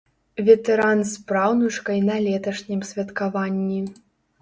Ветэран 0.45 1.03
з 1.11 1.27
праўнучкай 1.33 2.03
на 2.09 2.19
леташнім 2.25 2.81
святкаванні. 2.93 3.81